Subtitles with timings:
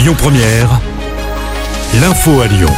[0.00, 0.80] Lyon Première,
[2.00, 2.70] l'info à Lyon.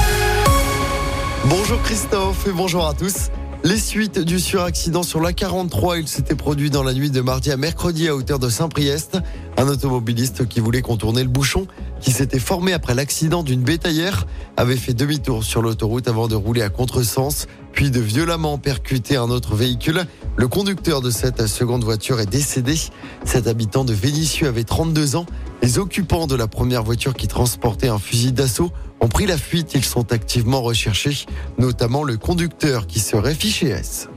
[1.45, 3.31] Bonjour Christophe et bonjour à tous.
[3.63, 7.53] Les suites du suraccident sur la 43, il s'était produit dans la nuit de mardi
[7.53, 9.19] à mercredi à hauteur de Saint-Priest.
[9.57, 11.69] Un automobiliste qui voulait contourner le bouchon,
[12.03, 14.27] qui s'était formé après l'accident d'une bétaillère,
[14.57, 19.31] avait fait demi-tour sur l'autoroute avant de rouler à contresens, puis de violemment percuter un
[19.31, 20.05] autre véhicule.
[20.37, 22.75] Le conducteur de cette seconde voiture est décédé.
[23.25, 25.27] Cet habitant de Vénissieux avait 32 ans.
[25.63, 29.73] Les occupants de la première voiture qui transportait un fusil d'assaut ont pris la fuite.
[29.75, 31.27] Ils sont activement recherchés,
[31.59, 34.09] notamment le conducteur qui serait fiché S.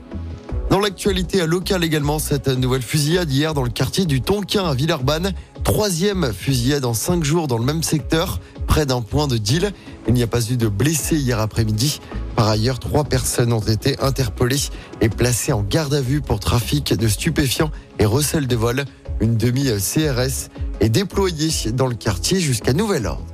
[0.70, 5.32] Dans l'actualité locale également, cette nouvelle fusillade hier dans le quartier du Tonquin à Villeurbanne.
[5.66, 9.72] Troisième fusillade en cinq jours dans le même secteur, près d'un point de deal.
[10.06, 12.00] Il n'y a pas eu de blessés hier après-midi.
[12.36, 14.60] Par ailleurs, trois personnes ont été interpellées
[15.00, 18.84] et placées en garde à vue pour trafic de stupéfiants et recel de vol.
[19.20, 23.26] Une demi-CRS est déployée dans le quartier jusqu'à nouvel ordre.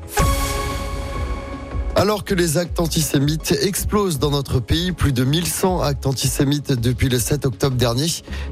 [1.95, 7.11] Alors que les actes antisémites explosent dans notre pays, plus de 1100 actes antisémites depuis
[7.11, 8.07] le 7 octobre dernier,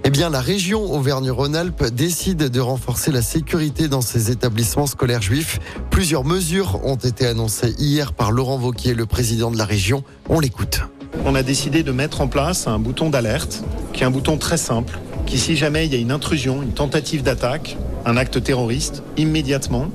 [0.04, 5.58] eh la région Auvergne-Rhône-Alpes décide de renforcer la sécurité dans ses établissements scolaires juifs.
[5.90, 10.04] Plusieurs mesures ont été annoncées hier par Laurent Vauquier, le président de la région.
[10.28, 10.80] On l'écoute.
[11.24, 14.58] On a décidé de mettre en place un bouton d'alerte, qui est un bouton très
[14.58, 19.02] simple, qui si jamais il y a une intrusion, une tentative d'attaque, un acte terroriste,
[19.16, 19.88] immédiatement,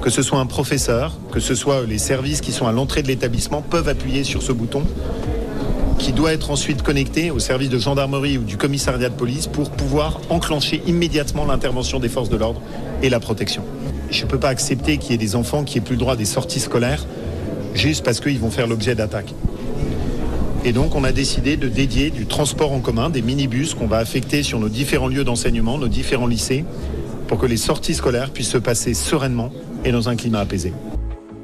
[0.00, 3.08] que ce soit un professeur, que ce soit les services qui sont à l'entrée de
[3.08, 4.82] l'établissement, peuvent appuyer sur ce bouton
[5.98, 9.70] qui doit être ensuite connecté au service de gendarmerie ou du commissariat de police pour
[9.70, 12.62] pouvoir enclencher immédiatement l'intervention des forces de l'ordre
[13.02, 13.62] et la protection.
[14.10, 16.16] Je ne peux pas accepter qu'il y ait des enfants qui aient plus le droit
[16.16, 17.06] des sorties scolaires
[17.74, 19.34] juste parce qu'ils vont faire l'objet d'attaques.
[20.64, 23.98] Et donc on a décidé de dédier du transport en commun, des minibus qu'on va
[23.98, 26.64] affecter sur nos différents lieux d'enseignement, nos différents lycées,
[27.28, 29.52] pour que les sorties scolaires puissent se passer sereinement
[29.84, 30.72] et dans un climat apaisé.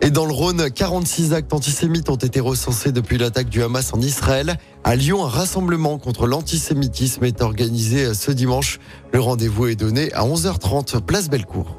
[0.03, 4.01] Et dans le Rhône, 46 actes antisémites ont été recensés depuis l'attaque du Hamas en
[4.01, 4.57] Israël.
[4.85, 8.79] À Lyon, un rassemblement contre l'antisémitisme est organisé ce dimanche.
[9.13, 11.79] Le rendez-vous est donné à 11h30, place Bellecour.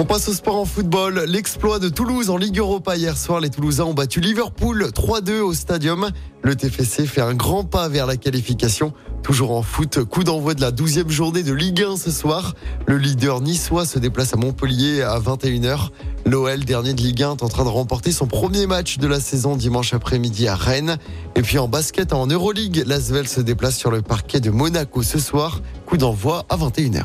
[0.00, 1.24] On passe au sport en football.
[1.28, 3.38] L'exploit de Toulouse en Ligue Europa hier soir.
[3.38, 6.08] Les Toulousains ont battu Liverpool 3-2 au stadium.
[6.40, 8.94] Le TFC fait un grand pas vers la qualification.
[9.22, 12.54] Toujours en foot, coup d'envoi de la 12e journée de Ligue 1 ce soir.
[12.86, 15.90] Le leader niçois se déplace à Montpellier à 21h.
[16.24, 19.20] L'OL, dernier de Ligue 1, est en train de remporter son premier match de la
[19.20, 20.96] saison dimanche après-midi à Rennes.
[21.36, 25.18] Et puis en basket, en Euroleague, l'Asvel se déplace sur le parquet de Monaco ce
[25.18, 25.60] soir.
[25.84, 27.04] Coup d'envoi à 21h.